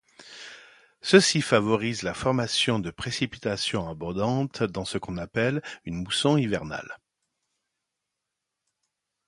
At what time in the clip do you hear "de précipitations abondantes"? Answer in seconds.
2.79-4.63